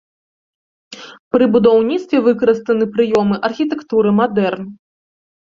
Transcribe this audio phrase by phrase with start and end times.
[1.35, 4.67] Пры будаўніцтве выкарыстаны прыёмы архітэктуры мадэрн.